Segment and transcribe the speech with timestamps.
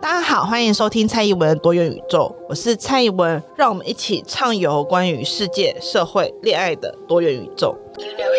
[0.00, 7.76] 大家好，欢迎收听蔡宜文多元宇宙，我是蔡宜文，让我们一起畅游关于世界、社会、恋爱的多元宇宙。
[7.96, 8.34] You know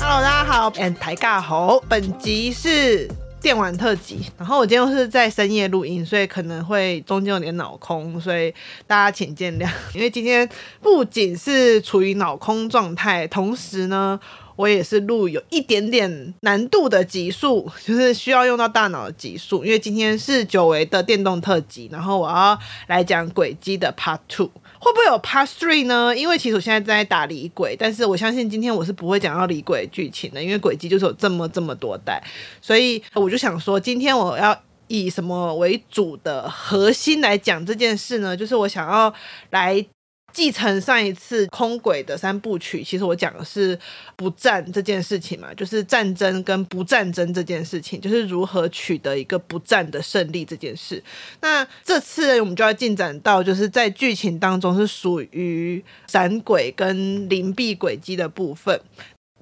[0.00, 3.08] Hello，大家好，and 大家好，本集是。
[3.40, 8.52] 电玩特辑，然后我今天又是在深夜录音，所以可能会中间有点脑空，所以
[8.86, 9.68] 大家请见谅。
[9.94, 10.48] 因为今天
[10.82, 14.18] 不仅是处于脑空状态，同时呢，
[14.56, 19.64] 我也是录有一点点难度的集数，就是需要用到大脑的集数。
[19.64, 24.50] 因为今天是久违的电动特辑，然后我要来讲轨迹的 Part Two。
[24.80, 26.16] 会不会有 Part Three 呢？
[26.16, 32.22] 因为其实我现在正在打李鬼，但是我相信今天我是不会讲到李鬼剧情的，因为轨迹就是有这么这么多代，
[32.62, 38.36] 所以我就想说，今天我要以什么为主的核心来讲这件事呢？
[38.36, 39.12] 就是我想要
[39.50, 39.84] 来。
[40.32, 43.76] 继承上一次空轨的三部曲，其实我讲的是
[44.14, 51.02] 不战这件事情嘛，就是战争跟不战争这件事情，就是如何取得一个不战的胜利这件事。
[51.40, 58.80] 那这次我们就要进展到，就是在剧情当中是属于闪轨跟灵璧轨迹的部分。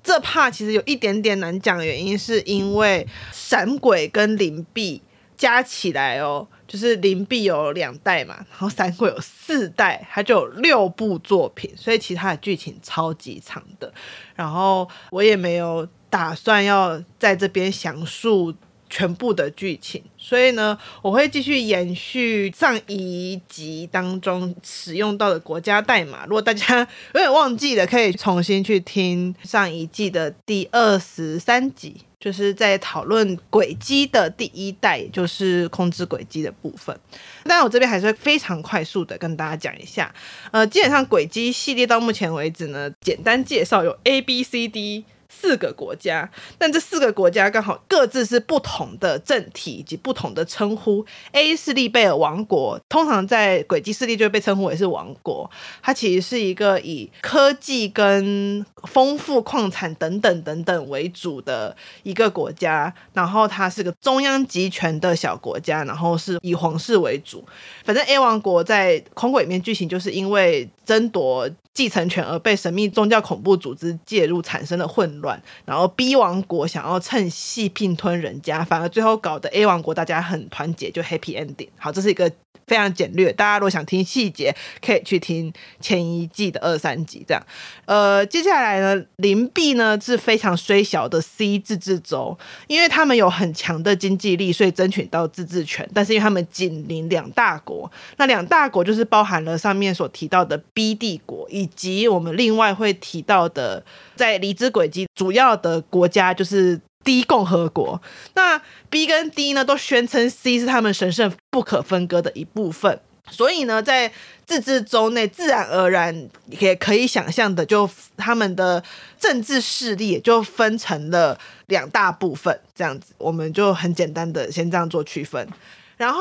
[0.02, 5.02] 这怕其实有一点点难讲的原因，是因为闪轨跟灵璧
[5.36, 6.46] 加起来哦。
[6.66, 13.92] 就是灵璧有两代嘛，然后三国有四代，它就有六部作品，所以其他的剧情超级长的。
[14.34, 18.54] 然后我也没有打算要在这边详述
[18.88, 26.24] 全部的剧情，所以呢，我会继续延续上一集当中使用到的国家代码。
[26.26, 26.80] 如果大家
[27.14, 31.96] 有点忘记了，可以重新去听上一季的第二十三集。
[32.18, 36.98] 就是在讨论轨迹的第一代，也就是控制轨迹的部分。
[37.44, 40.12] 但我这边还是非常快速的跟大家讲一下。
[40.50, 45.04] 呃，基本上轨迹系列到目前为止呢，简单介绍有 A、B、C、D。
[45.28, 51.04] 四个国家，但这四个国家刚好各自是不同的政体以及不同的称呼。
[51.32, 55.50] A 是利贝尔王国，通常在轨迹势力就会被称呼为是王国。
[55.82, 67.44] 它其实是一个以科技跟丰富矿产等等等等为主的一个国家，然后它是个中央集权的小国家，然后是以皇室为主。
[67.84, 81.68] 反正 A 王国在空轨里面剧情就是因为争夺继承权而被神秘宗教恐怖组织介入产生的混乱，然后 B 王国想要趁隙并吞人家，反而最后搞得 A 王国大家很团结，就 Happy Ending。
[81.76, 82.32] 好，这是一个。
[82.66, 84.52] 非常简略，大家如果想听细节，
[84.84, 87.24] 可以去听前一季的二三集。
[87.24, 87.40] 这样，
[87.84, 92.36] 呃，接下来呢，灵璧呢是非常衰小的 C 自治州，
[92.66, 95.88] 因为他们有很强的经济力，所以争取到自治权。
[95.94, 103.84] 但是因为他们紧邻两大国，那两大国就是包含了上面所提到的 B 帝国，以及我们另外会提到的
[104.14, 106.80] 在离之轨迹主要的国家就是。
[107.06, 108.02] D 共和国，
[108.34, 108.60] 那
[108.90, 112.98] B 跟 D 呢都宣称 C 是他们神圣不可分割的一部分，
[113.30, 114.10] 所以呢，在
[114.44, 118.82] 自治州内自然而然也可以想象的，就他们的
[119.20, 125.48] 政治势力也就分成了两大部分，这样子，我们就很简单的先这样做区分，
[125.96, 126.20] 然后。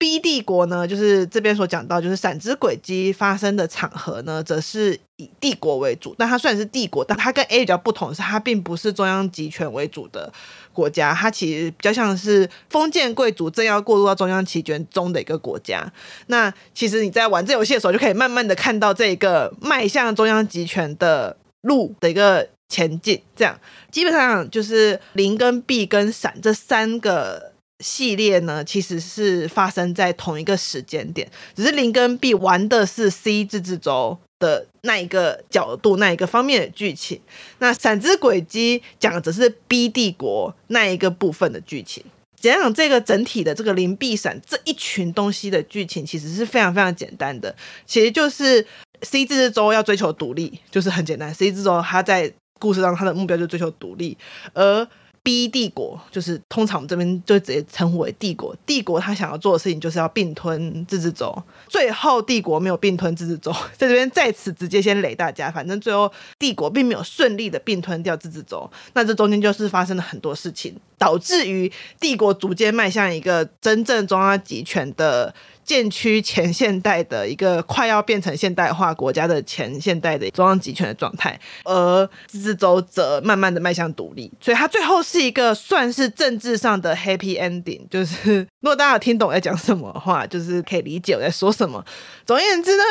[0.00, 6.14] B 帝国呢，就是这边所讲到，就是闪之轨迹发生的场合呢，则是以帝国为主。
[6.16, 10.32] 但它虽然是帝国，但它跟 A 比较不同是，它并不是中央集权为主的
[10.72, 15.92] 国家，它其实比较像是封建贵族正要过渡到中央集权中的一个国家。
[16.28, 23.20] 那其实你在玩这游戏的时候，就可以慢慢的看到这一个迈向中央集权的路的一个前进。
[23.34, 23.58] 这样
[23.90, 27.57] 基本上就是零跟 B 跟闪这三个。
[27.80, 37.20] 系列呢，其实是发生在同一个时间点，只是零跟 B 玩的是 C 自治州的那一个角度、那一个方面的剧情。
[37.58, 42.04] 那闪之轨迹讲的则是 B 帝国那一个部分的剧情。
[42.40, 47.54] 讲讲这个整体的这个零、B 闪这一群东西的剧情，其实是非常非常简单的，
[47.84, 48.64] 其实就是
[49.02, 51.34] C 自治州要追求独立，就是很简单。
[51.34, 54.16] C 自治州他在故事上他的目标就追求独立，
[54.54, 54.86] 而
[55.28, 58.56] 第一帝国就是通常我们这边就直接称呼为帝国。
[58.64, 61.30] 帝国他想要做的事情就是要并吞自治州，
[61.68, 68.70] 最后帝国没有并吞自治州， 在这边在此直接先雷大家，反正最后帝国并没有顺利的并吞掉自治州。
[68.94, 71.70] 那这中间就是发生了很多事情，导致于
[72.00, 75.34] 帝国逐渐迈向一个真正中央集权的。
[75.68, 87.86] 渐趋前现代的一个快要变成现代化国家的前现代的中央集权的状态，而自治州则慢慢的迈向独立，所以它最后是一个算是政治上的 happy ending。
[87.90, 91.84] 就是如果大家有听懂我在讲什么的话，就是可以理解我在说什么。
[92.24, 92.82] 总而言之呢。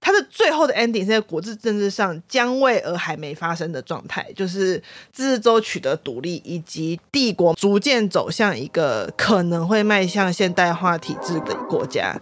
[0.00, 4.82] 它的最后的 ending 是在国际政治上将未而还没发生的状态，就是
[5.12, 12.18] 自治州取得独立，以及帝国逐渐走向一个可能会迈向现代化体制的国家。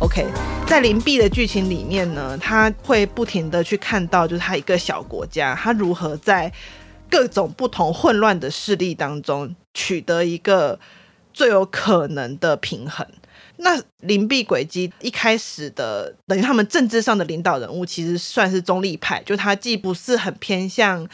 [0.00, 0.26] OK，
[0.66, 6.50] 在邻避的剧情里面呢，他会不停的去看到，就是他一个小国家，他如何在
[7.10, 10.80] 各种不同混乱的势力当中取得一个
[11.34, 13.06] 最有可能的平衡。
[13.62, 21.06] 那邻避轨迹一开始的等于他们政治上的领导人物，其实算是中立派，就他既不是很偏向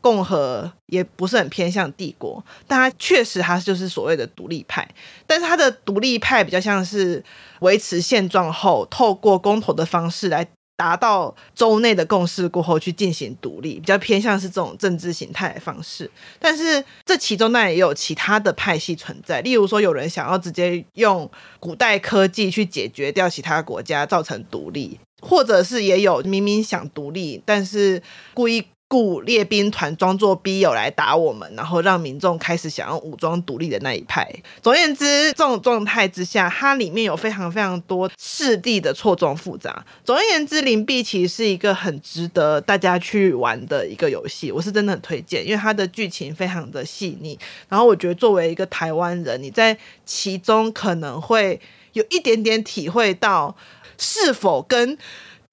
[0.00, 4.88] 共和，也不是很偏向帝国，但他确实他就是所谓的独立派，
[5.26, 7.22] 但是他的独立派比较像是
[7.60, 10.46] 维持现状后，透过公投的方式来。
[10.80, 16.10] 达到州内的共识过后去进行独立，比较偏向是这种政治形态的方式。
[16.38, 28.64] 但是这其中当然也有其他的派系存在，例如说有人想要直接用古代科技去解决掉其他国家，造成独立，或者是也有明明想独立，但是故意。
[28.90, 34.28] 雇列兵团装作逼友来打我们，然后让民众开始想要武装独立的那一派。
[34.60, 39.86] 总而言之，这种状态之下，它里面有非常非常多势力的错综复杂。
[40.04, 47.38] 总而言之，邻避其实是一个很值得大家去玩的一个游戏，我是真的很推荐，因为它的剧情非常的细腻。
[47.68, 51.60] 然后我觉得作为一个台湾人，你在其中可能会
[51.92, 53.54] 有一点点体会到
[53.96, 54.98] 是否跟。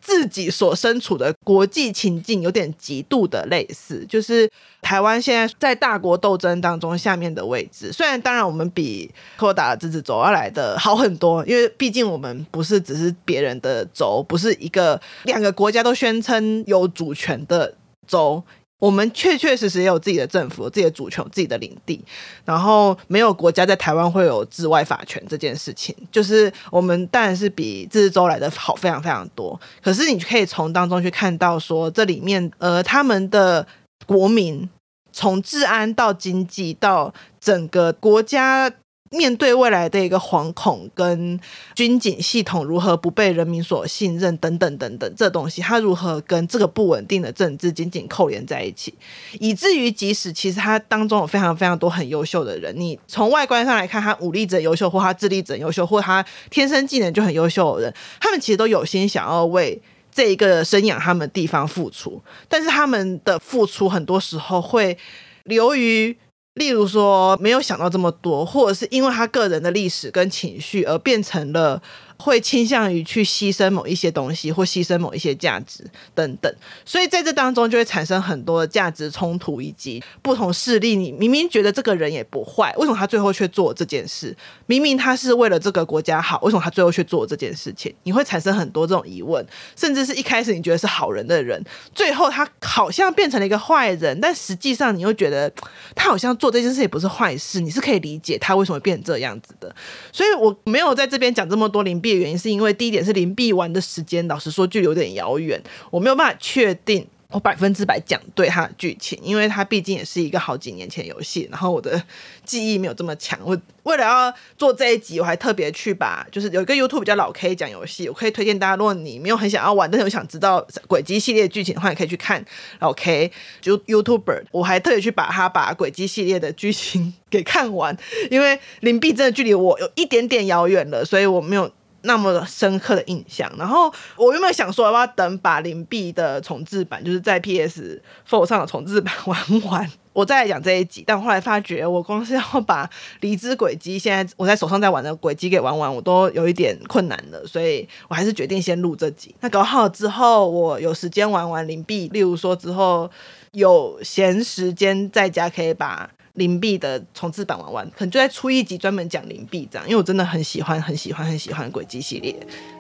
[0.08, 4.50] 自己所身处的国际情境有点极度的类似，就是
[4.82, 7.92] 台湾现在在大国斗争当中下面的位置。
[7.92, 17.76] 虽然当然我们比柯达的自治州要来的好很多，因为毕竟我们不是只是别人的州，不是一个两个国家都宣称有主权的
[18.08, 18.42] 州。
[18.80, 22.04] 我们确确实实也有自己的政府、自己的主权、自己的领地，
[22.46, 29.60] 然后没有国家在台湾会有治外法权这件事情，就是我们当然是比自治州来的好非常非常多。
[29.82, 33.66] 可是你可以从当中去看到说，这里面呃他们的
[34.06, 34.70] 国民
[35.12, 38.72] 从治安到经济到整个国家。
[39.10, 41.40] 面对未来的一个惶恐跟
[41.76, 48.94] 军警系统如何不被人民所信任等等等等，这东西它如何跟这个不稳定的政治紧紧扣连在一起，
[49.40, 59.82] 以至于即使其实他当中有非常非常多很优秀的人，你从外观上来看，他武力值优秀，或他智力值优秀，或他天生技能就很优秀的人，他们其实都有心想要为
[60.12, 64.98] 这一个生养他们地方付出，但是他们的付出很多时候会
[65.44, 66.18] 流于。
[66.58, 71.82] 例如说，没有想到这么多，或者是因为他个人的历史跟情绪而变成了。
[72.18, 75.84] 会倾向于去牺牲某一些东西，或牺牲某一些价值
[76.16, 76.54] 等等，
[76.84, 80.96] 所以在这当中就会产生很多的价值冲突，以及不同势力。
[80.96, 84.36] 你明明觉得这个人也不坏，为什么他最后却做这件事？
[84.66, 87.94] 明明他是为了这个国家好，为什么他最后却做这件事情？
[88.04, 91.64] 你会产生很多这种疑问，甚至是一开始你觉得是好人的人，
[91.94, 95.52] 最后他好像变成了一个坏人，但实际上你又觉得
[95.96, 99.74] 他好像做这件事也不是坏事，你是可以理解他为什么变成这样子的。
[100.12, 112.02] 所以我没有在这边讲这么多邻的原因是因为第一点是邻避完的时间，老实说距离有点遥远，我没有办法确定我百分之百讲对它的剧情，因为它毕竟也是一个好几年前游戏，然后我的
[112.46, 113.38] 记忆没有这么强。
[113.44, 122.44] 我为了要做这一集，我还特别去把就是有一个 YouTube 比较老 K 讲游戏，我可以推荐大家，如果你没有很想要玩，但是我想知道轨迹系列剧情的话，你可以去看
[122.80, 123.30] 老 K
[123.60, 127.98] 就 YouTuber，我还特别去把他把轨迹系列的剧情 给看完，
[128.32, 131.70] 因为邻避真的距离我有一点点遥远了，所以我没有。
[132.02, 141.04] 那么深刻的印象，然后我原本想说要不要等把灵璧的重制版，就是在 PS4 上的重制版玩完，我再来讲这一集。
[141.06, 142.90] 但后来发觉，我光是要把
[143.22, 149.36] 离之轨迹现在我在手上在玩的轨迹给玩完，我都有一点困难了，所以我还是决定先录这集。
[149.42, 153.10] 那搞好之后，我有时间玩完灵璧，例如说之后
[153.52, 156.10] 有闲时间在家可以把。
[156.38, 162.36] 灵璧的重置版玩玩，可能就在出一集专门讲灵璧这样，因为我真的很喜欢、很喜欢、很喜欢轨迹系列。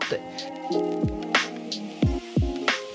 [0.10, 0.20] 对，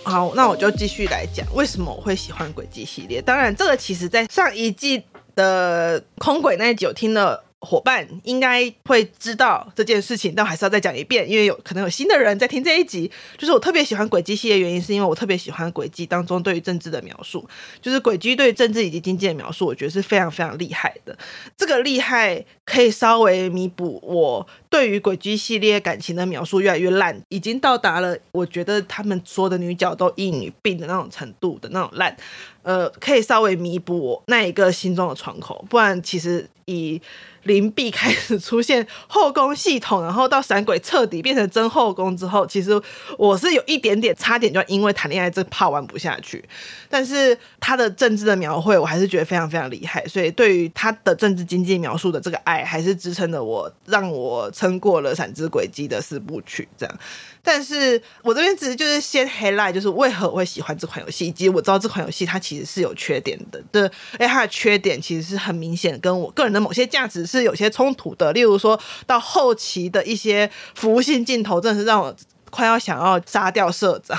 [0.05, 3.21] 好，那我就继续来讲为什么我会喜欢轨迹系列。
[3.21, 5.03] 当然，这个其实在上一季
[5.35, 13.11] 的空轨那一集我听了伙伴应该会知道这件事情，但我还是要再讲一遍，因为有可能有新的人在听这一集。
[13.39, 17.49] 就是我特别喜欢轨迹系列，原因是因为我特别喜欢轨迹当中对于政治的描述，
[17.81, 21.17] 就是轨迹对于政治以及经济的描述，我觉得是非常非常厉害的。
[21.57, 32.17] 这个厉害可以稍微弥补我对于轨迹系列感情的描述越来越烂，已经到达了我觉得他们说的女角都一女病的那种程度的那种烂。
[32.63, 37.03] 呃，可以稍微弥补我那一个心中的窗口，不然其实以
[37.43, 42.81] 邻避开始出现后宫系统，然后到闪鬼彻底变成真后宫之后，其实
[43.19, 46.45] 我是有一点点差点就因为谈恋爱这怕玩不下去。
[46.89, 56.99] 但是他的政治的描绘，我还是觉得非常非常厉害，所以对于他的政治经济描述的这个爱，还是支撑着我，让我撑过了闪之轨迹的四部曲这样。
[57.43, 68.33] 但是我这边只是就是先 highlight，就是为何我会喜欢这款游戏，以及我知道这款游戏它其实是有缺点的，对，哎，它的缺点其实是很明显，跟我个人的某些价值是有些冲突的。
[68.33, 72.15] 例如说到后期的一些服务性镜头，真的是让我
[72.51, 74.17] 快要想要杀掉社长，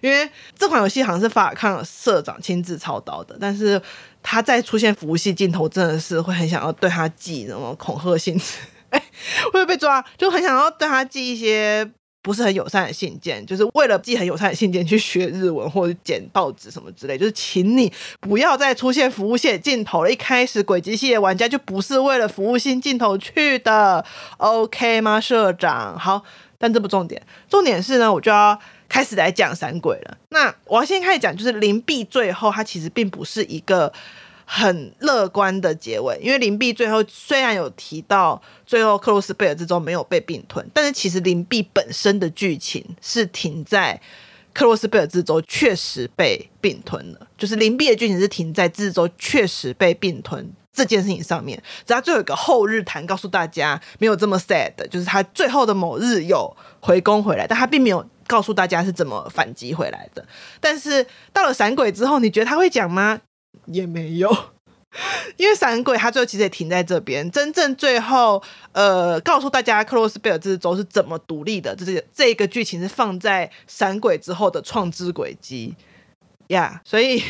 [0.00, 0.26] 因为
[0.58, 3.80] 这款游戏好像是法尔康社长亲自操刀的，但是
[4.22, 8.44] 他在出现服务性镜头，真的是会很想要对他寄那种恐吓性质，
[9.52, 10.04] 会被抓？
[10.16, 11.90] 就很想要对他寄一些。
[12.24, 20.08] 不是很友善的信件，就是为了寄很友善的信件去学日文或者剪报纸什么之类，就是请你不要再出现服务性镜头了。
[20.12, 24.04] 一开始轨迹系列玩家就不是为了服务性镜头去的
[24.36, 25.98] ，OK 吗，社长？
[25.98, 26.22] 好，
[26.58, 27.20] 但这不重点，
[27.50, 28.56] 重点是呢，我就要
[28.88, 30.16] 开始来讲闪鬼了。
[30.28, 33.92] 那我要先开始讲，就是邻避最后它其实并不是一个。
[34.54, 43.98] 很乐观的结尾，因为林碧最后虽然有提到最后克洛斯贝尔之舟没有被并吞，但是其实林碧本身的剧情是停在
[44.52, 51.60] 克洛斯贝尔之舟确实被并吞了，就是林碧的剧情是停在之舟确实被并吞这件事情上面。
[51.86, 60.22] 只要最后一个后日谈告诉大家没有这么 sad，就是他最后的某日有回宫回来，但他并没有告诉大家是怎么反击回来的。
[60.60, 63.18] 但是到了闪鬼之后，你觉得他会讲吗？
[63.66, 64.30] 也没有，
[65.36, 67.30] 因为闪鬼他最后其实也停在这边。
[67.30, 68.42] 真正最后，
[68.72, 75.74] 呃，告诉大家克洛斯贝尔之舟是怎么独立的，这是这个剧情是放在闪鬼之后的创之轨迹
[76.48, 76.80] 呀。
[76.84, 77.22] 所以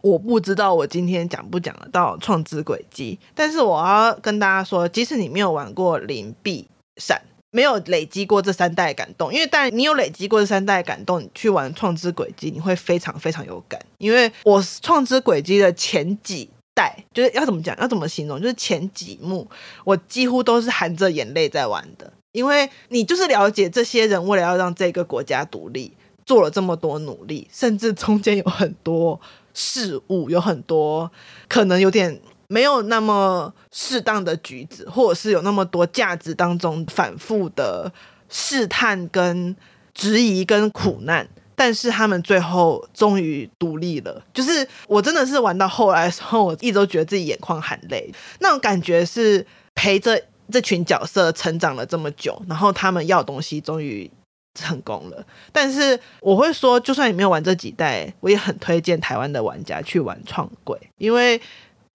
[0.00, 7.20] 我不知道我今天讲不讲得到创之轨迹，但是我要跟大家说，即使你没有玩过灵璧闪。
[7.56, 13.80] 没有累积过这三代感动，因为但你有累积过这三代感动，你去玩创之轨迹，你会非常非常有感。
[13.96, 19.48] 因为我创之轨迹的前几代，就是要怎么讲，要怎么形容，就是前几幕，
[19.84, 22.12] 我几乎都是含着眼泪在玩的。
[22.32, 25.90] 因为你就是了解这些人为了要让这个国家独立，
[26.26, 29.18] 做了这么多努力，甚至中间有很多
[29.54, 31.10] 事物，有很多
[31.48, 32.20] 可能有点。
[32.48, 37.92] 没有那么适当的举子，或者是有那么多价值当中反复的
[38.28, 39.54] 试探、跟
[39.94, 44.22] 质疑、跟苦难，但是他们最后终于独立了。
[44.32, 54.10] 就是我真的是玩到后来的时候，我一直都觉得自己眼眶含泪，那种感觉是陪着这群角色成长了这么久，然后他们要东西终于
[54.54, 55.26] 成功了。
[55.50, 61.40] 但是我会说，就算你没有玩这几代，我也很推荐台湾的玩家去玩创鬼，因为。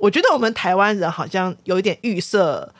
[0.01, 2.73] 我觉得我们台湾人好像有一点预设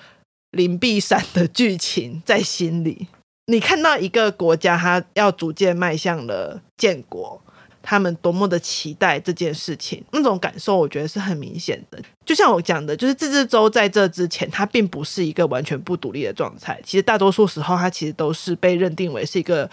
[0.52, 3.08] 邻避闪的剧情在心里。
[3.46, 7.40] 你看到一个国家，它要逐渐迈向了建国，
[7.84, 12.02] 他们多么的期待这件事情，那种感受我觉得是很明显的。
[12.26, 16.82] 就像我讲的，就是自治州在这之前，它并不是一个完全不独立的状态。
[16.84, 19.70] 其实大多数时候，它其实都是被认定为是一个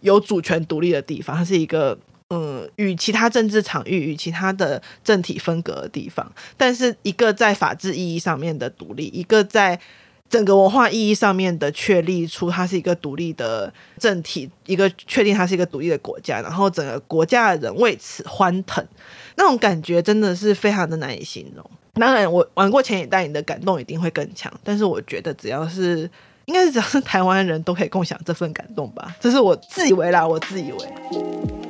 [0.00, 1.98] 有主权独立的地方，它是一个。
[2.34, 9.78] 嗯，与其他政治场域、与其他的政体分隔的地方，但是一个在法治意义上面的独立，一个在
[10.30, 18.82] 整个文化意义上面的确立出它是一个独立的政体，一个确定它是一个独立的国家，然后整个国家的人为此欢腾，
[19.36, 21.62] 那种感觉真的是非常的难以形容。
[21.92, 26.10] 当然，我玩过前几代，你的感动一定会更强，但是我觉得只要是
[26.46, 31.61] 应该是只要是台湾人都可以共享这份感动吧，这是我自以为啦，我自以为。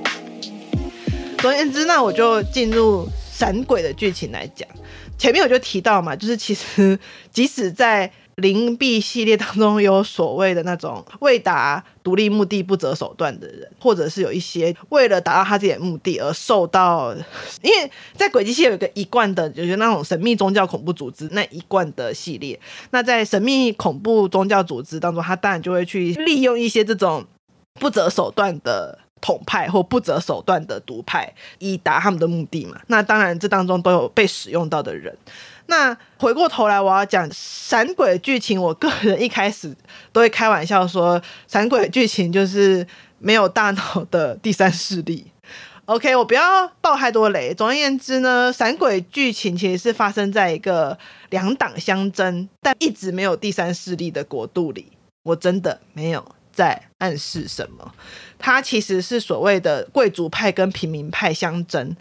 [1.43, 4.67] 总而言之，那我就进入闪鬼的剧情来讲。
[5.19, 6.97] 前面我就提到嘛，就是其实
[7.33, 17.13] 即使在灵璧系列当中，有所谓的那种为达独立目的不择手段的人，或者是有一些为了达到他自己的目的而受到，
[17.61, 22.57] 因为在轨迹系列有一个一贯的，就是那种神秘宗教恐怖组织那一贯的系列。
[22.93, 27.25] 那在神秘恐怖宗教组织当中，他当然就会去利用一些这种
[27.81, 29.01] 不择手段的。
[29.23, 32.79] 统派或不择手段的独派，以达他们的目的嘛。
[32.89, 35.17] 那当然，这当中都有被使用到的人。
[35.67, 38.61] 那回过头来，我要讲闪鬼剧情。
[38.61, 39.75] 我个人一开始
[40.13, 42.87] 都会开玩笑说，闪鬼剧情就是
[43.19, 45.29] 没有大脑的第三势力。
[45.87, 47.55] OK，我不要爆太多雷。
[47.55, 50.99] 总而言之呢，闪鬼剧情其实是发生在一个
[51.31, 54.93] 两党相争，但一直没有第三势力的国度里。
[55.23, 57.95] 我真的没有在暗示什么，
[58.39, 61.97] 它其实是所谓的贵族派跟平民派相争，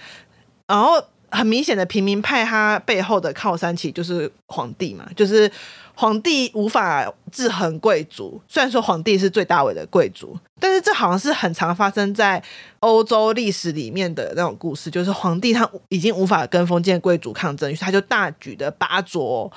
[0.68, 1.04] 然后。
[1.34, 5.50] 很明显的平民派，他背后的靠山其实就是皇帝嘛，就是
[5.96, 8.42] 皇帝无法制衡贵族。
[8.50, 12.44] 虽然说皇帝是最大尾的贵族，但是这好像是很常发生在
[12.82, 19.50] 欧洲历史里面的那种故事，就是皇帝他已经无法跟封建贵族抗争，于是他就大举的拔擢。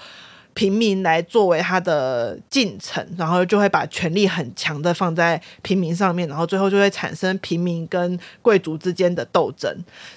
[0.55, 9.77] 平民来作为他的进程，然后就会把权力很强的放在平民上面，然后最后就会产生平民跟贵族之间的斗争。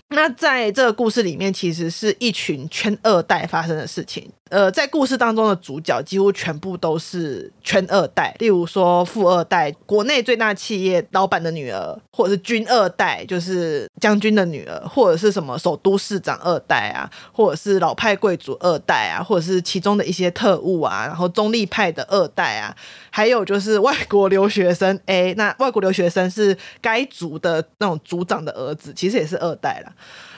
[0.10, 4.32] 那在这个故事里面，其实是一群圈二代发生的事情。
[4.50, 22.76] 呃，在故事当中的主角几乎全部都是圈二代，例如说富二代，国内最大企业老板的女儿，或者是军二代，就是将军的女儿，或者是什么首都市长二代啊，或者是老派贵族二代啊，或者是其中的一些特务啊，然后中立派的二代啊，
[23.10, 29.92] 还有就是外国留学生， A，那外国留学生是该族的那种族长的儿子，其实也是二代啦。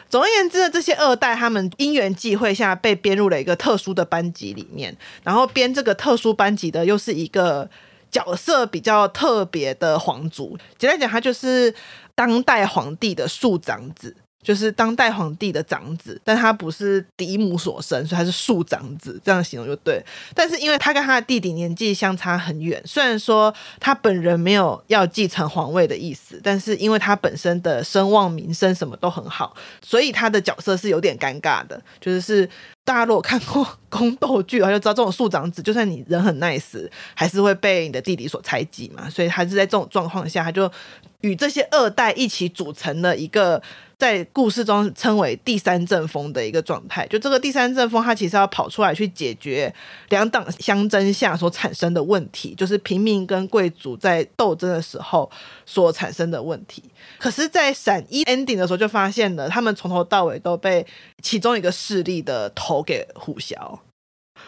[0.10, 7.70] 总而言之呢，这些二代他们因缘际会下被编入了一个特殊的班级里面，然后编这个特殊班级的又是一个
[8.10, 11.74] 角色比较特别的皇族，简单讲，他就是
[12.16, 14.16] 当代皇帝的庶长子。
[14.42, 20.02] 就是当代皇帝的长子，但他不是嫡母所生，所以他是庶长子，这样形容就对。
[20.34, 31.80] 但是因为他跟他的弟弟年纪相差很远，虽然说他本人没有要继承皇位的意思，但是因为他本身的声望、名声什么都很好，所以他的角色是有点尴尬的。
[32.00, 32.50] 就是
[32.86, 39.10] 大家如果看过宫斗剧，他就知道这种庶长子，就算你人很 nice，还是会被你的弟弟所猜忌嘛。
[39.10, 40.72] 所以还是在这种状况下，他就
[41.20, 43.62] 与这些二代一起组成了一个。
[44.00, 49.72] 在故事中称为第三阵风的一个状态，就这个第三阵风，它其实要跑出来去解决
[50.08, 55.30] 两党相争下所产生的问题，就是平民跟贵族在斗争的时候
[55.66, 56.82] 所产生的问题。
[57.18, 60.88] 可是，在闪一 ending 的时候，就发现了他们从头到尾都被
[61.22, 63.82] 其中一个势力的头给唬洨。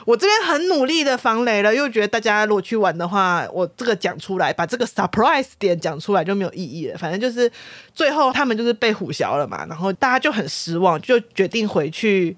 [0.05, 6.98] 我这边很努力的防雷了，又觉得大家如果去玩的话，我这个讲出来，把这个 surprise 点讲出来就没有意义了。
[6.98, 7.51] 反正就是
[7.94, 12.35] 最后他们就是被唬洨了嘛，然后大家就很失望，就决定回去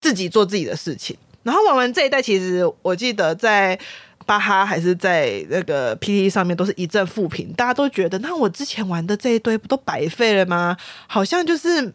[0.00, 1.16] 自己做自己的事情。
[1.42, 3.78] 然后玩完这一代，其实我记得在
[4.26, 10.76] 巴哈还是在那个 PTT 上面都是一阵负评，大家都觉得那我之前玩的这一堆不都白费了吗？
[11.06, 11.92] 好像就是。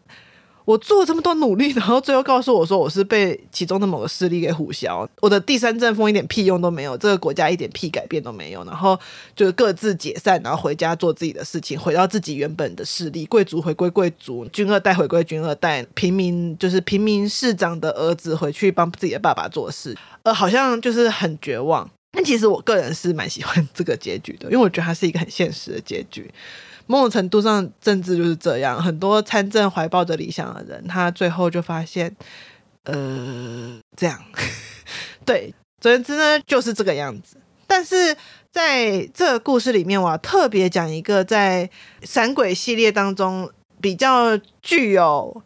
[0.70, 8.98] 我做了这么多努力， 然后最后告诉我说我是被其中的某个势力给虎消，我的第三阵风一点屁用都没有，这个国家一点屁改变都没有，然后
[9.34, 21.90] 就各自解散，然后回家做自己的事情，回到自己原本的势力，贵族回归贵族，军二代回归军二代，平民就是平民市长的儿子回去帮自己的爸爸做事，呃，好像就是很绝望。
[22.12, 26.30] 但其实我个人是蛮喜欢这个结局的，因为我觉得它是一个很现实的结局。
[26.90, 28.82] 某种程度上，政治就是这样。
[28.82, 32.16] 很多参政怀抱着理想的人，他最后就发现，
[32.82, 34.20] 呃，这样，
[35.24, 37.36] 对，总之呢，就是这个样子。
[37.68, 38.16] 但是
[38.50, 41.70] 在这个故事里面，我要特别讲一个在
[42.02, 43.48] 闪鬼系列当中
[43.80, 45.42] 比较具有。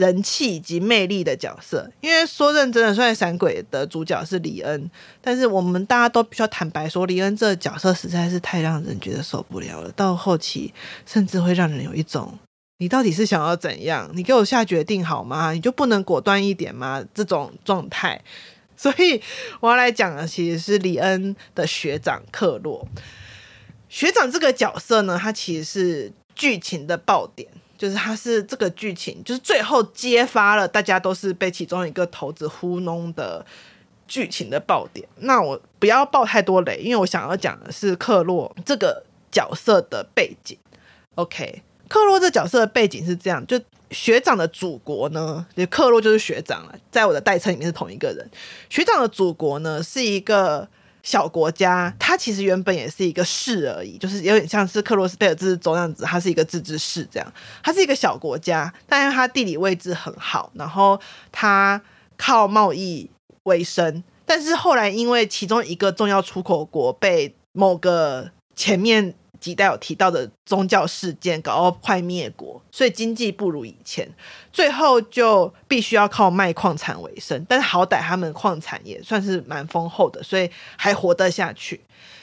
[0.00, 9.92] 人气以及魅力的角色，因为说认真的，虽然闪鬼的主角是李恩，但是我们大家都必须要坦白说，李恩这个角色实在是太让人觉得受不了了。
[9.92, 10.72] 到后期，
[11.04, 12.38] 甚至会让人有一种
[12.78, 14.10] 你到底是想要怎样？
[14.14, 15.52] 你给我下决定好吗？
[15.52, 17.04] 你就不能果断一点吗？
[17.12, 18.18] 这种状态。
[18.74, 19.20] 所以
[19.60, 22.88] 我要来讲的其实是李恩的学长克洛。
[23.90, 27.46] 学长这个角色呢，他其实是剧情的爆点。
[27.80, 33.42] 就是他是这个剧情，就是最后揭发了大家都是被其中一个头子糊弄的
[34.06, 35.08] 剧情的爆点。
[35.20, 40.58] 那我不要爆太多雷，因为我想要讲的是克洛这个角色的背景。
[41.14, 43.58] OK，克洛这角色的背景是这样：就
[43.90, 48.30] 学长的祖国呢，就克洛就是学长了，在我的代称里面是同一个人。
[48.68, 50.68] 学长的祖国呢是一个。
[51.02, 57.32] 小国家，它其实原本也是一个市而已，就是有点像是克罗斯贝尔自治州这样子，它是一个自治市这样。
[57.62, 61.00] 它是一个小国家，但是它地理位置很好，然后
[61.32, 61.80] 它
[62.16, 63.10] 靠贸易
[63.44, 64.02] 为生。
[64.26, 74.08] 但是后来因为其中一个重要出口国被某个前面几代有提到的宗教事件，搞到快灭国，所以经济不如以前，
[74.52, 77.44] 最后就必须要靠卖矿产为生。
[77.48, 81.80] 但是好歹他们矿产也算是蛮丰厚的，所以还活得下去。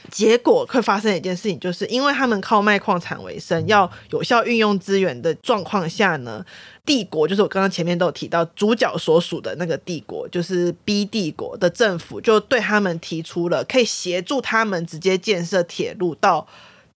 [0.09, 6.45] 结果会发生一件事情，就是因为他们靠卖矿产为生，要有效运用资源的状况下呢，
[6.85, 16.47] 帝国就是我刚刚前面都有提到，主角所属的那个帝国，就是 B 帝国的政府，就对他们提出了可以协助他们直接建设铁路到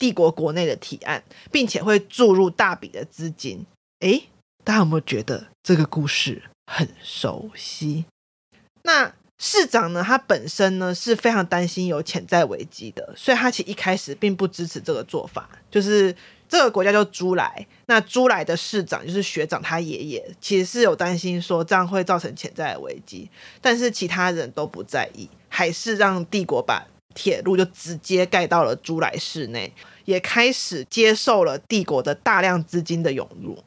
[0.02, 3.64] 帝国国内的提案，并且会注入大笔的资金。
[4.00, 4.24] 诶，
[4.64, 8.06] 大家有没有觉得这个故事很熟悉？
[8.82, 9.14] 那。
[9.44, 15.50] 市长呢，他本身呢是非常担心有潜在危机的，所以他其实一开始并不支持这个做法。
[15.72, 16.16] 就是
[16.48, 23.28] 这个国家叫朱莱，那朱莱的市长就是学长他爷爷，其实是有担心说这样会造成潜在的危机，
[23.60, 29.72] 但是其他人都不在意，还是让帝国把铁路就直接盖到了朱来市内，
[30.06, 33.58] 也开始接受了帝国的大量资金的涌入。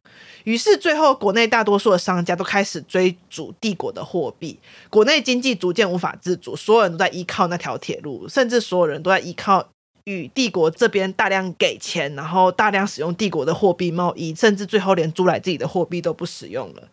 [0.44, 4.58] 于是最后，国内大多数的商家都开始追逐帝国的货币，
[4.90, 9.66] 国内经济逐渐无法自主，所有人都在依靠那条铁路，甚至所有人都在依靠
[10.04, 16.88] 与帝国这边大量给钱，然后大量使用帝国的货币贸易，甚至最后连租来自己的货币都不使用了。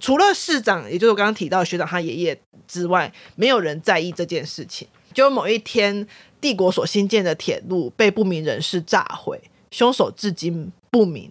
[0.00, 4.88] 除了市长，也就是我刚刚提到学长他爷爷之外，没有人在意这件事情。
[5.14, 6.06] 就某一天，
[6.40, 11.30] 帝国所新建的铁路被不明人士炸毁，凶手至今不明。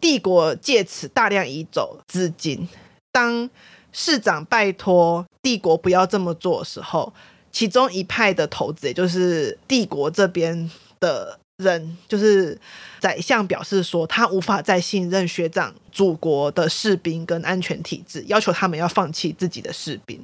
[0.00, 2.68] 帝国借此大量移走资金。
[3.10, 3.50] 当
[3.92, 7.12] 市长拜托帝国不要这么做的时候，
[7.50, 12.58] 其中一派的头子，也就是帝国这边的人，就是
[13.00, 20.22] 宰相，表示说他无法再信任学长祖国的士兵跟安全体制，要求他们要放弃自己的士兵，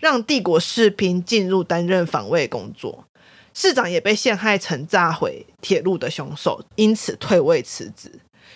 [0.00, 3.04] 让帝国士兵进入担任防卫工作。
[3.54, 8.10] 市长也被陷害成炸毁铁路的凶手，因此退位辞职。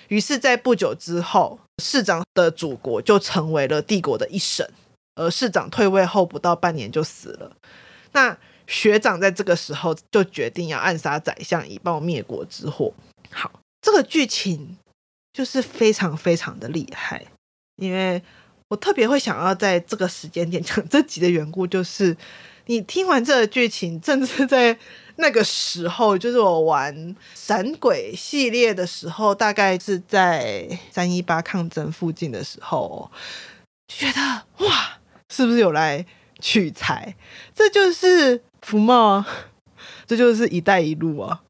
[0.09, 4.67] 于是，在不久之后，市长的祖国就成为了帝国的一省。
[5.17, 7.57] 而市长退位后不到半年就死了。
[8.13, 12.93] 那学长在这个时候就决定要暗杀宰相，以报灭国之祸。
[13.31, 14.77] 好，这个剧情
[15.33, 17.25] 就是非常非常的厉害。
[17.77, 18.23] 因为
[18.75, 22.17] 我特别会想要在这个时间点讲这集的缘故，就是
[22.67, 24.77] 你听完这个剧情，甚至在。
[25.17, 33.09] 那个时候，就是我玩闪鬼系列的时候，大概是在三一八抗争附近的时候，
[33.87, 34.99] 觉得哇，
[35.31, 36.05] 是不是有来
[36.41, 37.15] 取材？
[37.55, 39.29] 这就是福茂啊，
[40.05, 41.44] 这就是一带一路啊。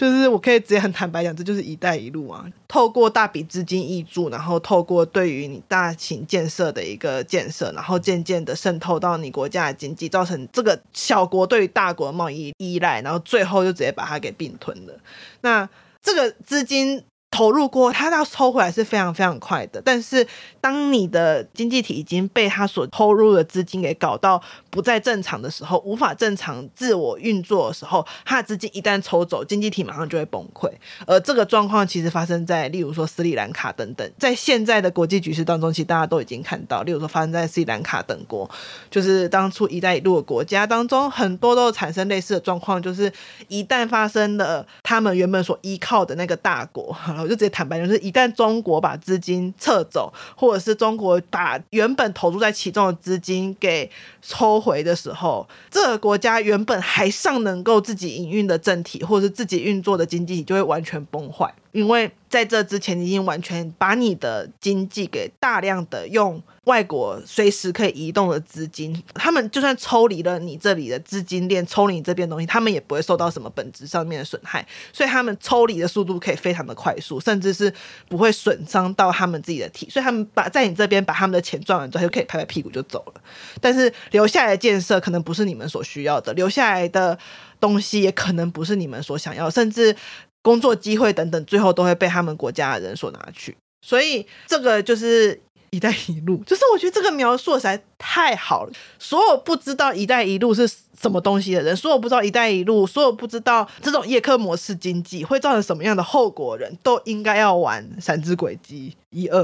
[0.00, 2.42] 就是我可以直接很坦白讲，这就是一带一路啊！
[2.66, 14.94] 透过大笔资金挹注，然后透过对于你大型建设的一个建设，然后渐渐的渗透到你国家的经济，造成这个小国对于大国贸易依赖，然后最后就直接把它给并吞了。
[15.42, 15.68] 那
[16.02, 17.04] 这个资金。
[17.32, 19.80] 投入过，他要抽回来是非常非常快的。
[19.80, 20.26] 但是，
[20.60, 30.70] 当你的经济体已经被他所投入的资金给搞到不再正常的时候，无法正常自我运作的时候，他的资金一旦抽走，经济体马上就会崩溃。
[31.06, 38.48] 而这个状况其实发生在，例如说斯里兰卡等等，在现在的国际局势当中，其实大家都已经看到，例如说发生在斯里兰卡等国，
[38.90, 43.12] 就是当初“一带一路”的国家当中，很多都产生类似的状况，就是
[43.48, 46.96] 一旦发生了他们原本所依靠的那个大国。
[47.18, 53.90] 我就直接坦白讲，就是一旦中国把资金撤走，或者是中国把原本投入在其中的资金给
[54.22, 62.10] 抽回的时候，这个国家原本还尚能够自己营运的政体，或是自己运作的经济体，就会完全崩坏，因为。
[62.30, 77.74] 在这之前，你已经完全把你的经济给大量的用外国随时可以移动的资金，他们就算抽离了你这里的资金链，抽离你这边东西，他们也不会受到什么本质上面的损害，所以他们抽离的速度可以非常的快速，甚至是
[78.08, 83.20] 不会损伤到他们自己的体，所以他们把在你这边把他们的钱赚完之后，就可以拍拍屁股就走了。
[83.60, 87.18] 但是留下来的建设可能不是你们所需要的，留下来的
[87.58, 89.96] 东西也可能不是你们所想要，甚至。
[90.42, 95.38] 工作机会等等，最后都会被他们国家的人所拿去，所以这个就是
[95.70, 96.42] “一带一路”。
[96.46, 98.72] 就是我觉得这个描述实在太好了。
[98.98, 100.66] 所有不知道“一带一路”是
[101.00, 109.42] 什么东西的人，所有不知道“一带一路”，所有不知道这种叶克模式经济会造成什么样的后果人，都应该要玩《闪之轨迹一二》，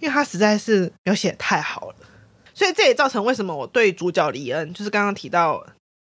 [0.00, 1.96] 因为它实在是描写太好了。
[2.54, 5.64] 所以这也造成为什么我对主角李恩，就是刚刚提到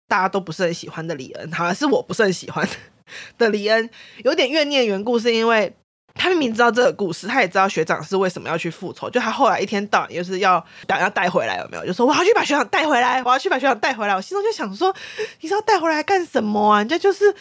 [0.08, 2.68] 大家都不是很喜欢的李恩，好像是我不是很喜欢。
[3.38, 3.90] 的李恩
[4.24, 5.76] 有点怨念，缘故是因为
[6.14, 11.86] 他明明知道这个故事，他也知道学长是为什么要去复仇，就他后来一天到晚就是要想要带回来，有没有？
[11.86, 14.16] 就说我要去把学长带回来，我要去把学长带回来。
[14.16, 14.96] 我心中就想说，
[15.42, 16.80] 你是要带回来干什么啊？
[16.80, 17.34] 人家就是。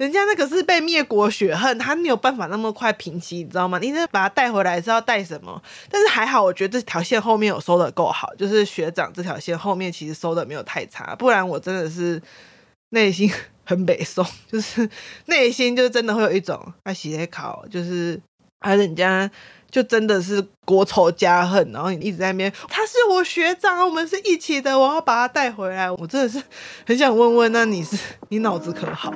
[0.00, 3.78] 人家那个是被灭国血恨，他没有办法那么快平息，你知道吗？
[3.78, 5.62] 你这把他带回来是要带什么？
[5.90, 12.18] 但是还好，我觉得这条线后面有收的够好，就是学长这条线后面其实收的没有太差，不然我真的是
[12.90, 13.32] 内心
[13.64, 14.88] 很北宋，就是
[15.26, 18.20] 内心就真的会有一种爱洗在考，就是
[18.60, 19.30] 啊人家。
[19.70, 25.88] 就真的是国仇家恨，然后你一直在那边，他是我学长，我们是一起的，我要把他带回来。
[25.88, 26.42] 我真的是
[26.84, 27.96] 很想问问，那你是
[28.30, 29.14] 你脑子可好？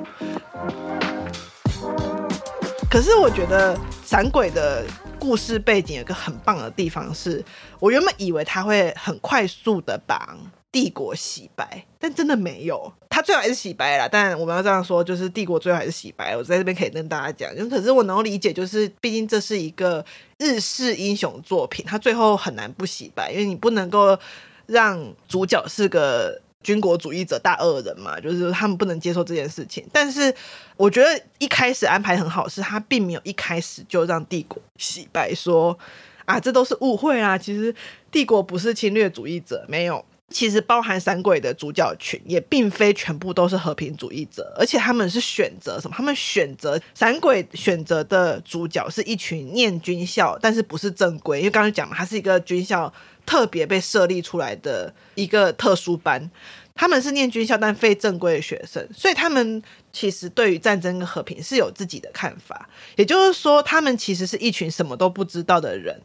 [2.89, 4.85] 可是我觉得闪鬼的
[5.19, 7.43] 故事背景有个很棒的地方是，
[7.81, 10.37] 我原本以为他会很快速的把。
[10.75, 14.09] 帝国洗白，但真的没有，他最后还是洗白了。
[14.09, 16.35] 但我们要这样说，就是帝国最后还是洗白。
[16.35, 20.03] 我在这边可以跟大家讲，就可是我能够理解，就是毕竟这是一个
[20.37, 24.19] 日式英雄作品，他最后很难不洗白，因为你不能够
[24.65, 29.81] 让主角是个军国主义者大恶人嘛，就是他们不能接受这件事情。
[29.93, 30.35] 但是
[30.75, 35.79] 我觉得一开始安排很好，是他并没有一开始就让帝国洗白，说
[36.25, 37.73] 啊这都是误会啊，其实
[38.11, 40.03] 帝国不是侵略主义者，没有。
[40.29, 45.95] 其实包含闪鬼的主角群也并非全部都是和平主义者，而且他们是选择什么？
[45.95, 52.91] 他们选择闪鬼选择的主角是一群念军校，但是不是正规，因为刚才讲嘛，他是一个军校
[53.23, 56.29] 特别被设立出来的一个特殊班，
[56.73, 59.61] 他们是念军校但非正规的学生，所以他们
[59.93, 66.01] 其实对于战争跟和平是有自己的看法，也就是说，他们其实是一群什么都不知道的人。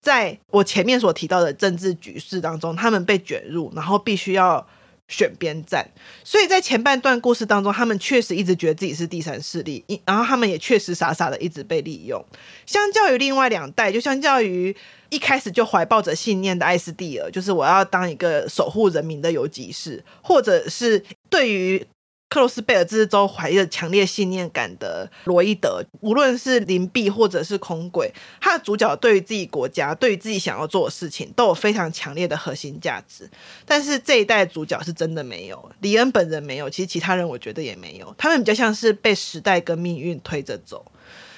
[0.00, 4.66] 在我前面所提到的政治局势当中，他们被卷入，然后必须要
[5.08, 5.86] 选边站。
[6.24, 12.24] 所以在前半段故事当中，他们确实一直觉得自己是第三势力，然后他们也确实傻傻的一直被利用。
[12.64, 14.74] 相较于另外两代，就相较于
[15.10, 21.86] 一开始就怀抱着信念的艾斯蒂尔，就是我要当一个守护人民的游击士，或者是对于。
[22.30, 33.28] 克罗斯贝尔自治州怀着强烈信念感的罗伊德，无论是灵璧或者是空轨，他的主角对于自己国家、对于自己想要做的事情，都有非常强烈的核心价值。
[33.66, 40.86] 但是这一代主角是真的没有，李恩本人没有，其实其他人我觉得也没有，他们比较像是被时代跟命运推着走。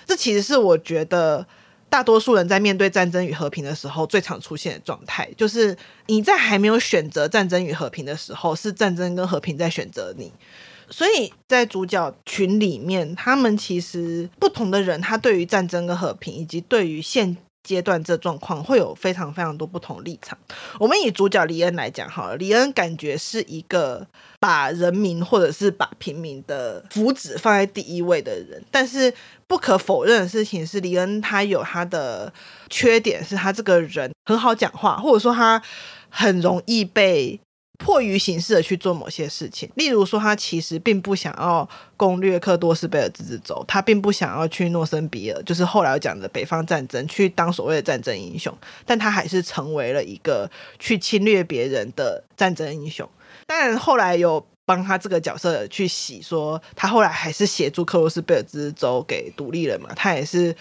[0.04, 1.46] 这其实是我觉得
[1.88, 5.74] 大多数人在面对战争与和平的时候最常出现的状态，就是
[6.08, 10.30] 你在还没有选择战争与和平的时候，是战争跟和平在选择你。
[10.92, 20.36] 所以在主角群里面，他们其实不同的人，他对于战争跟和平，以及对于现阶段这状况，会有非常非常多不同立场。
[20.78, 24.06] 我们以主角李恩来讲好了，李恩感觉是一个
[24.38, 28.62] 把人民或者是把平民的福祉放在第一位的人。
[28.70, 29.12] 但是
[29.46, 32.32] 不可否认的事情是，李恩他有他的
[32.68, 35.62] 缺点，是他这个人很好讲话，或者说他
[36.10, 37.40] 很容易被。
[37.82, 53.08] 迫于形势的去做某些事情，例如说，他其实并不想要攻略克多斯贝尔自治州，他并不想要去诺森比尔，就是后来讲的北方战争，去当所谓的战争英雄，但他还是成为了一个去侵略别人的战争英雄。
[53.46, 60.54] 当然，后来有帮他这个角色去洗，说他后来还是协助克罗斯贝尔自治州给独立了嘛，他也是。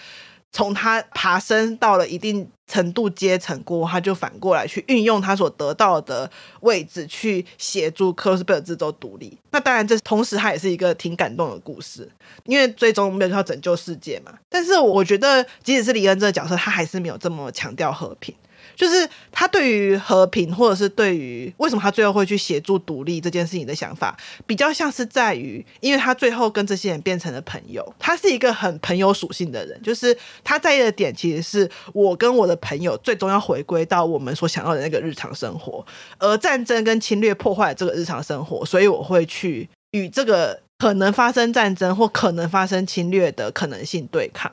[0.52, 9.38] 从他爬升到了一定程度阶层过后，他就反过来去运用他所得到的位置去协助克罗斯贝尔自治州独立。
[9.50, 12.06] 那当然，这同时他也是一个挺感动的故事，
[12.44, 14.32] 因为最终目标就是要拯救世界嘛。
[14.48, 18.34] 但是我觉得，即使是李恩这个角色，他还是没有这么强调和平。
[18.82, 29.80] 就是他对于和平，或者是对于为什么他最后会去协助独立这件事情的想法，比较像是在于，因为他最后跟这些人变成了朋友，他是一个很朋友属性的人。
[29.84, 35.86] 就是他在意的点，其实是我跟我的朋友最终要回归到我们所想要的那个日常生活，
[36.18, 44.50] 而战争跟侵略破坏了这个日常生活，所以我会去与这个可能发生战争或可能发生侵略的可能性对抗。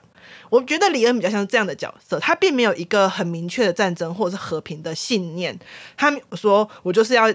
[0.49, 5.57] 我觉得李恩比较像这样的角色，他并没有一个很明确的战争或者是和平的信念。
[5.95, 7.29] 他说：“我就是要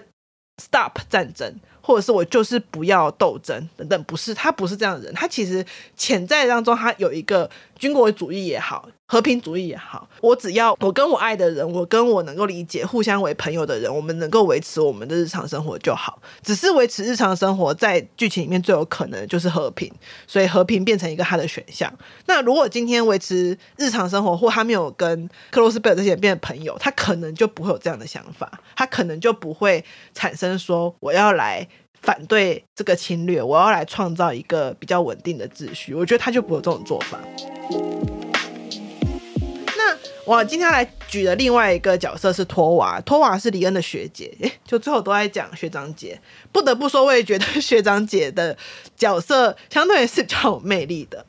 [0.63, 1.55] stop 战争。”
[1.87, 5.63] 或者是我就是不要斗争等等，不是，他不是这样的人，他其实
[5.95, 16.21] 潜在当中他有一个军国主义也好，和平主义也好，我只要我跟我爱的人，我跟我能够理解、互相为朋友的人，我们能够维持我们的日常生活就好。
[16.43, 19.93] 只是维持日常生活，在剧情里面最有可能就是和平，
[20.27, 21.93] 所以和平变成一个他的选项。
[22.27, 31.69] 那如果今天维持日常生活，或他没有跟克罗斯贝尔这些人变成朋友，他可能就不会有这样的想法，他可能就不会产生说我要来。
[32.03, 35.95] 反对这个侵略，我要来创造一个比较稳定的秩序。
[35.95, 37.19] 我觉得他就不会有这种做法。
[40.27, 44.33] 我今天来举的另外一个角色是托娃，托娃是李恩的学姐，
[44.65, 46.19] 就最后都在讲学长姐。
[46.51, 48.57] 不得不说，我也觉得学长姐的
[48.97, 51.27] 角色相对是比较有魅力的。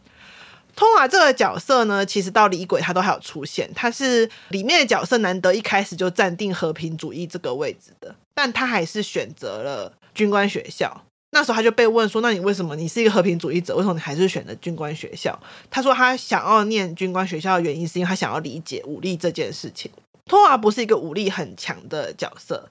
[0.77, 11.04] 托娃这个角色呢，其实到李鬼他都还有出现，他是里面的角色难得一开始就站定和平主义这个位置的，但他还是选择了军官学校。
[11.35, 15.37] 那时候他就被问说：“那你为什么你是一个和平主义者，为什么你还是选择军官学校？”
[15.69, 19.91] 他说他想要念军官学校的原因是因为他想要理解武力这件事情。
[20.23, 22.69] 托娃不是一个武力很强的角色，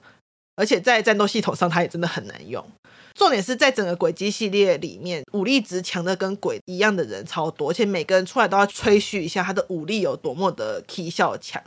[0.55, 2.65] 而且在战斗系统上他也真的很难用。
[3.15, 11.61] 重点是在整个鬼机系列里面，武力值强的跟鬼一样的人超多，而且每个人出来都要吹嘘一下他的武力有多么的起效强。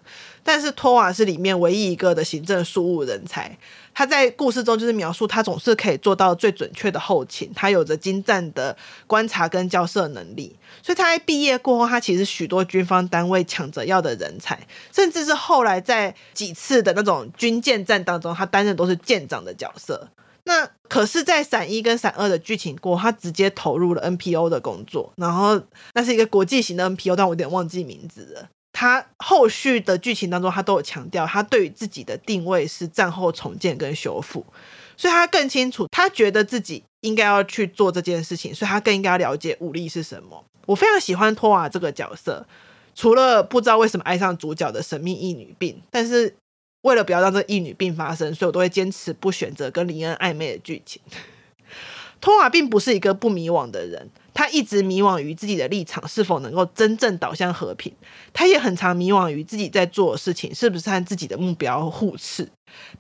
[0.44, 3.56] 但是托瓦是里面唯一一个的行政事务人才，
[3.94, 20.08] 他在故事中就是描述他总是可以做到最准确的后勤，他有着精湛的观察跟交涉能力，所以他在毕业过后，他其实许多军方单位抢着要的人才，甚至是后来在几次的那种军舰战当中，他担任都是舰长的角色。
[20.44, 25.60] 那可是，在闪一跟闪二的剧情过，他直接投入了 NPO 的工作，然后
[25.94, 28.48] 那是一个国际型的 NPO，但我有点忘记名字了。
[28.72, 34.44] 他后续的剧情当中，他都有强调，他对于自己的定位是战后重建跟修复，
[34.96, 40.44] 所以他更清楚，他觉得自己应该要去做这件事情，所以他更应该了解武力是什么。
[40.66, 42.46] 我非常喜欢托娃这个角色，
[42.94, 46.34] 除了不知道为什么爱上主角的神秘异女病，但是。
[46.88, 51.00] 为了不要让这异女病发生，所以我都会坚持不选择跟林恩暧昧的剧情。
[52.20, 57.92] 托瓦并不是一个不迷惘的人，他一直迷惘于自己的立场是否能够真正导向和平。
[58.32, 62.48] 他也很常迷惘于自己在做的事情是不是和自己的目标互斥。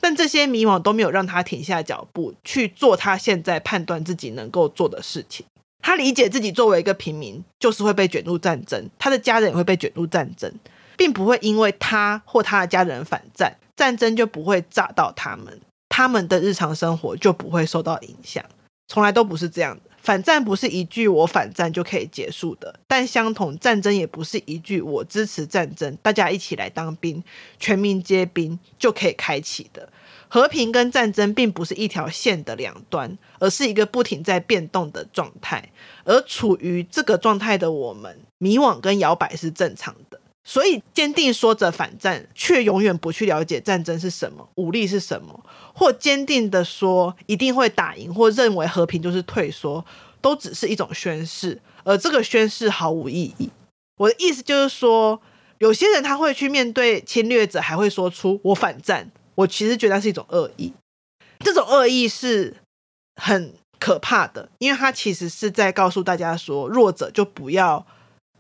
[0.00, 5.44] 但这些迷惘都没有让他停下脚步去做他现在判断自己能够做的事情。
[5.80, 10.52] 他理解自己作为一个平民，就是会被卷入战争，他的家人也会被卷入战争，
[10.98, 13.56] 并不会因为他或他的家人反战。
[13.74, 18.44] 战争就不会炸到他们，他们的日常生活就不会受到影响，
[18.88, 19.82] 从来都不是这样的。
[20.02, 27.22] 反战不是一句“我反战”就可以结束的，但相同战争也不是一句“我支持战争”，大家一起来当兵，
[27.60, 29.88] 全民皆兵就可以开启的。
[30.26, 35.70] 和平跟战争并不是一条线的两端，而是一个不停在变动的状态。
[36.04, 40.20] 而处于这个状态的我们，迷惘跟摇摆是正常的。
[40.48, 49.84] 所以坚定说着反战，却永远不去了解战争是什么，武力是什么，或坚定的说一定会打赢，或认为和平就是退缩，
[50.22, 53.50] 都只是一种宣誓，而这个宣誓毫无意义。
[53.98, 55.20] 我的意思就是说，
[55.58, 60.72] 有些人他会去面对侵略者，还会说出我反战，我其实觉得是一种恶意，
[61.40, 62.56] 这种恶意是
[63.16, 67.86] 很可怕的，因为他其实是在告诉大家说，弱者就不要。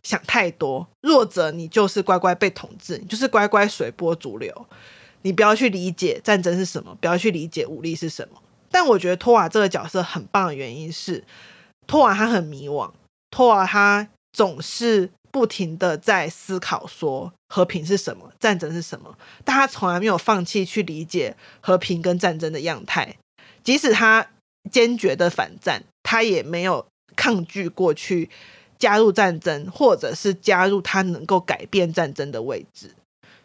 [0.02, 4.66] 想太多，弱者你就是乖乖被统治，你就是乖乖随波逐流，
[5.22, 8.40] 你不要去理解战争是什么，不要去理解武力是什么。
[8.70, 11.24] 但我觉得托瓦这个角色很棒的原因是，
[11.86, 12.90] 托瓦他很迷惘，
[13.30, 23.16] 托瓦他总是不停的在思考说和平是什么，战争是什么，但他从来没有放弃去理解和平跟战争的样态，
[23.64, 24.28] 即使他
[24.70, 28.28] 坚决的反战，他也没有抗拒过去。
[28.78, 32.94] 加入战争，或者是加入他能够改变战争的位置。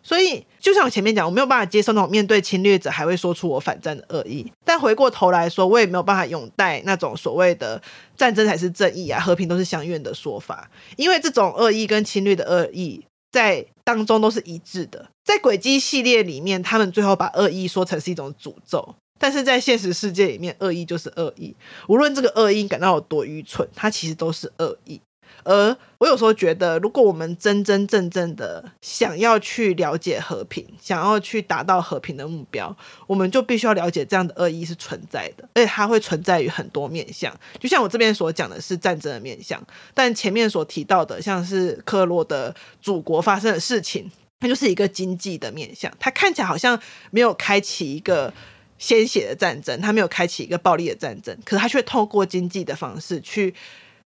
[0.05, 4.51] 所以，就像我前面讲，我没有办法接受那种面对侵略者还会说出我反战的恶意。
[4.65, 7.81] 但回过头来说，我也没有办法拥戴那种所谓的
[8.17, 10.69] 战争才是正义啊，和平都是相愿的说法。
[10.97, 15.07] 因为这种恶意跟侵略的恶意在当中都是一致的。
[15.23, 18.95] 在轨迹系列里面，他们最后把恶意说成是一种诅咒。
[19.17, 21.55] 但是在现实世界里面，恶意就是恶意，
[21.87, 24.99] 无论这个恶意感到有多愚蠢，它其实都是恶意。
[25.45, 32.75] 而我有时候觉得，如果我们真真正正的想要去了解和平，想要去达到和平的目标，
[33.07, 37.33] 我们就必须要了解这样的恶意是存在的，而且它会存在于很多面向。
[37.59, 39.61] 就像我这边所讲的是战争的面向，
[39.93, 45.91] 但前面所提到的，像是克洛的祖国发生的事情，它就是一个经济的面向。
[45.99, 46.79] 它看起来好像
[47.11, 48.33] 没有开启一个
[48.77, 53.53] 鲜血的战争，它没有开启一个暴力的战争，可是它却透过经济的方式去。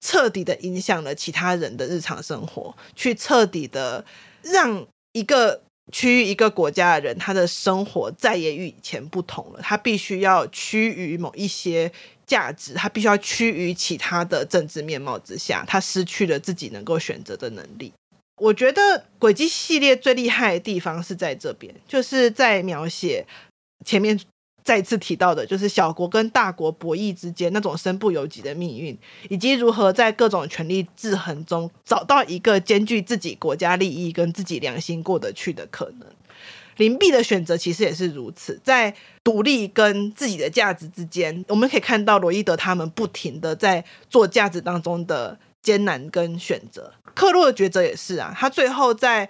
[0.01, 4.05] 彻底的影响了其他人的日常生活，去彻底的
[4.43, 9.61] 让一个区域、一个国家的人，他的生活再也与以前不同了。
[9.61, 11.91] 他必须要趋于某一些
[12.27, 17.93] 价值，他必须要趋于其他的政治面貌之下，他失去了自己能够选择的能力。
[18.37, 23.27] 我觉得轨迹系列最厉害的地方是在这边，就是在描写
[23.85, 24.19] 前面
[24.63, 28.97] 再次提到的，就是小国跟大国博弈之间那种身不由己的命运，
[29.29, 36.09] 以及如何在各种权力制衡中找到一个兼具自己国家利益跟自己良心过得去的可能。
[36.77, 46.93] 邻避的选择其实也是如此，在独立跟自己的价值之间，我们可以看到罗伊德他们不停的在做价值当中的艰难跟选择。
[47.15, 49.29] 克洛的抉择也是啊，他最后在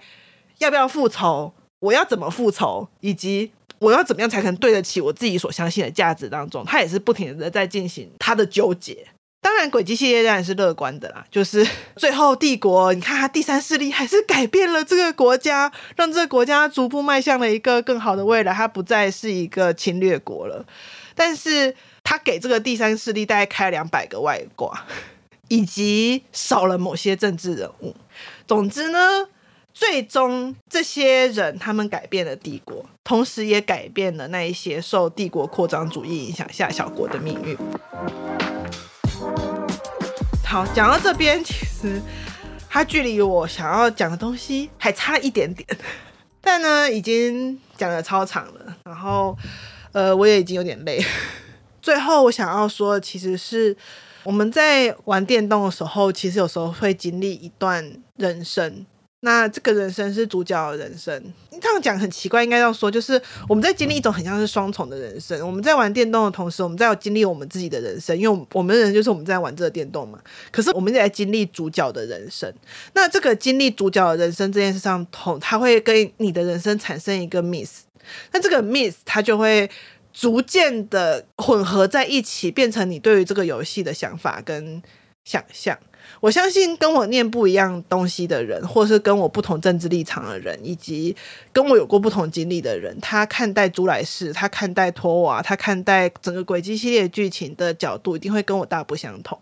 [0.59, 3.51] 要不要复仇，我要怎么复仇，以及
[3.81, 9.07] 我要怎么样才能对得起我自己所相信的价值当中，他也是不停的在进行他的纠结。
[9.41, 20.63] 当然，轨迹系列当然是乐观的啦，就是最后帝国，你看他第三势力还是改变了这个国家，让这个国家逐步迈向了一个更好的未来，它不再是一个侵略国了。
[21.15, 24.85] 但是他给这个第三势力大概开了两百个外挂，
[25.47, 27.95] 以及少了某些政治人物。
[28.47, 29.27] 总之呢，
[29.73, 37.57] 最终这些人他们改变了帝国，同时也改变了那一些受帝国扩张主义影响下小国的命运。
[40.45, 42.01] 好，讲到这边，其实
[42.69, 45.65] 它距离我想要讲的东西还差一点点，
[46.41, 49.37] 但呢，已经讲得超长了，然后，
[49.93, 51.01] 呃，我也已经有点累。
[51.81, 53.75] 最后，我想要说的其实是
[54.23, 58.85] 我们在玩电动的时候，其实有时候会经历一段人生。
[59.23, 61.15] 那这个人生是主角的人生，
[61.51, 65.45] 你这样讲很奇怪，应该要说就是我们在经历一种很像是双重的人生。
[65.45, 70.19] 我们在玩电动的同时，我们在有经历我们自己的人生，因为我们人就是我们在玩这个电动嘛。
[70.51, 72.51] 可是我们也在经历主角的人生。
[72.93, 77.81] 那这个经历主角的人生这件事上，同它会跟你的人生产生一个 miss。
[78.31, 79.69] 那这个 miss 它就会
[80.11, 84.81] 逐渐的混合在一起，变成你对于这个游戏的想法跟
[85.23, 85.77] 想象。
[86.19, 91.15] 我相信跟我念不一样东西的人，或是跟我不同政治立场的人，以及
[91.51, 99.39] 跟我有过不同经历的人，他看待朱来世，他看待托瓦，他看待整个轨迹系列剧情的角度，一定会跟我大不相同。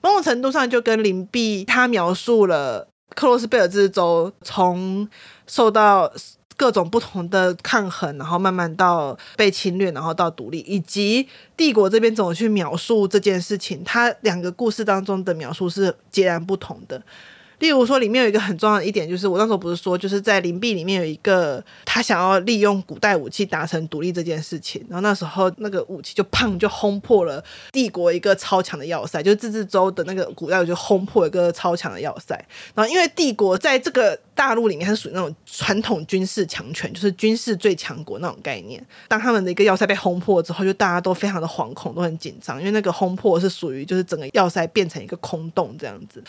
[0.00, 5.08] 某种程度上，就跟林碧他描述了克罗斯贝尔兹州从
[5.46, 6.12] 受到。
[6.62, 17.02] 各种不同的抗衡，然后慢慢到被侵略，然后到独立，以及帝国这边怎么去描述这件事情，它两个故事当中的描述是截然不同的。
[17.58, 32.34] 例如说，里面有一个很重要的一点，就是我那时候不是说，就是在灵璧里面有一个他想要利用古代武器达成独立这件事情，然后那时候那个武器就砰就轰破了帝国一个超强的要塞，就是自治州的那个古代武器就轰破一个超强的要塞。
[32.74, 38.84] 然后因为帝国在这个大陆里面，它是属于那种传统军事强权，就是军事最强国那种概念。
[39.08, 46.22] 当他们的一个要塞被轰破之后，就大家都非常的惶恐，都很紧张，因为那个轰破是属于就是整个要塞变成一个空洞这样子。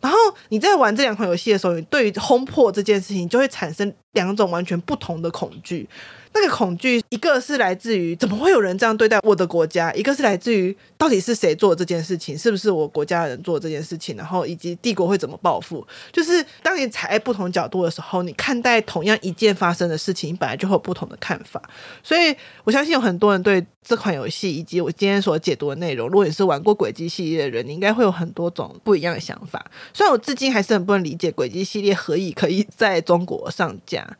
[0.00, 5.88] 然后你在玩这两款游戏的时候，你对于轰破这件事情就会产生两种完全不同的恐惧。
[6.32, 15.84] 那个恐惧，一个是来自于怎么会有人这样对待我的国家，一个是来自于到底是谁做这件事情，是不是我国家的人做这件事情，然后以及帝国会怎么报复。
[16.12, 21.60] 就是当你踩在不同角度的时候，你看待同样一件发生的事情，你本来就会有不同的看法。
[22.02, 29.64] 所以我相信有很多人对这款游戏以及我今天所解读的内容，如果你是玩过轨迹系列的人，你应该会有很多种不一样的想法。
[29.92, 34.16] 虽然我至今还是很不能理解轨迹系列何以可以在中国上架。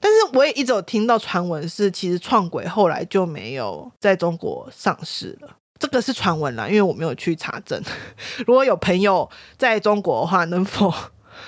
[0.00, 5.56] 但是我也一直有听到传闻，是其实创轨后来就没有在中国上市了。
[5.78, 7.80] 这个是传闻啦，因为我没有去查证。
[8.46, 10.92] 如果有朋友在中国的话，能否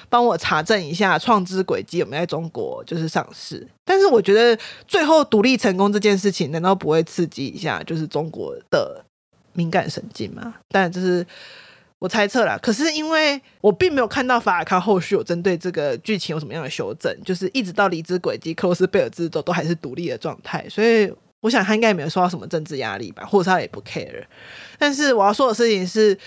[0.08, 3.66] 帮我查证一下《创之轨迹》有没有在中国就是上市？
[3.84, 9.04] 但是我觉得最后独立成功这件事情，难道不会刺激一下就是中国的
[9.54, 10.54] 敏感神经吗？
[10.68, 11.26] 但这是。
[12.02, 24.24] 我猜测啦，可是因为我并没有看到法尔康后续有针对这个剧情有什么样的修正，就是一直到离之轨迹、克洛斯贝尔之都都还是独立的状态，所以我想他应该也没有受到什么政治压力吧，或者他也不 care。
[24.80, 26.18] 但是我要说的事情是，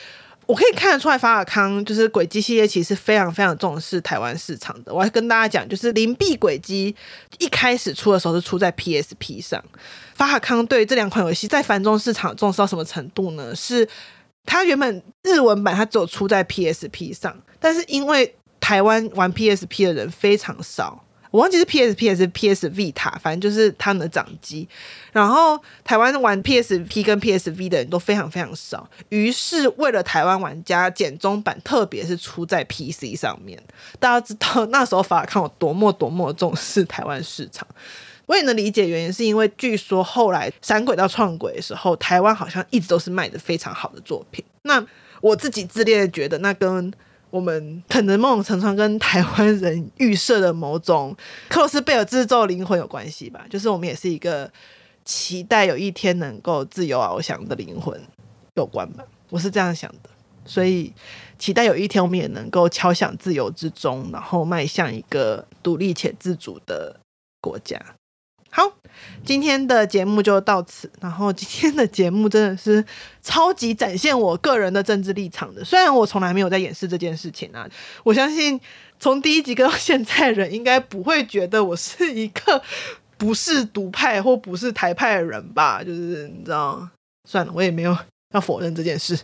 [0.46, 4.94] 我可以看得出来法尔康就是轨迹系列其实非常非常重视台湾市场的。
[4.94, 6.96] 我要跟大家讲，就是邻避轨迹
[7.40, 9.62] 一开始出的时候是出在 PSP 上，
[10.14, 13.54] 法尔康对这两款游戏在繁中市场重视到什么程度呢？
[13.54, 13.86] 是。
[14.46, 24.68] 它原本日文版它只有出在 PSP 上，但是因为台湾玩 PSP 的人非常少，我忘记是 PSP 还是 PS Vita，反正就是他们的掌机。
[25.12, 33.62] 然后台湾玩 PSP 跟 PSV 的人都非常非常少，于是为了台湾玩家，简中版特别是出在 PC 上面。
[34.00, 37.68] 大家知道那时候法尔康有多么多么重视台湾市场。
[38.26, 44.44] 我也能理解原因，是因为据说后来闪轨到创轨的时候，台湾好像一直都是卖的非常好的作品。
[44.64, 44.86] 那
[45.22, 46.92] 我自己自恋的觉得，那跟
[47.30, 51.16] 我们可能某种程度上跟台湾人预设的某种
[51.50, 53.46] 克洛斯贝尔兹州灵魂有关系吧。
[53.50, 54.50] 就是我们也是一个
[55.04, 58.00] 期待有一天能够自由翱翔的灵魂
[58.56, 59.04] 有关吧。
[59.30, 60.10] 我是这样想的，
[60.46, 60.94] 所以
[61.38, 67.00] 期待有一天我们也能够敲响自由之钟，然后迈向一个独立且自主的
[67.42, 67.78] 国家。
[68.56, 68.72] 好，
[69.26, 70.90] 今天的节目就到此。
[71.02, 72.82] 然后今天的节目真的是
[73.22, 75.62] 超级展现我个人的政治立场的。
[75.62, 77.70] 虽然我从来没有在掩饰这件事情啊，
[78.06, 78.58] 我相信
[78.98, 82.64] 从第一集跟到现在，人应该不会觉得我是一个
[83.18, 85.84] 不是独派或不是台派的人吧？
[85.84, 86.88] 就是你知道，
[87.28, 87.98] 算了，我也没有。
[88.36, 89.18] 要否认这件事，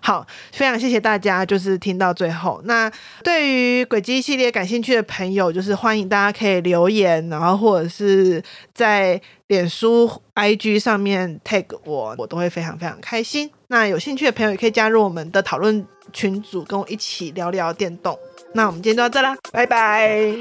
[0.00, 1.44] 好，非常谢谢大家。
[1.44, 2.90] 就是听到最后，那
[3.22, 8.42] 对于轨迹系列感兴趣的朋友，就是欢迎大家可以留言，然后或者是
[8.74, 13.50] 在脸书 IG 上面 tag 我，我都会非常非常开心。
[13.68, 18.18] 那有兴趣的朋友也可以加入我们的讨论群组，跟我一起聊聊电动。
[18.54, 20.34] 那我们今天就到这啦，拜拜。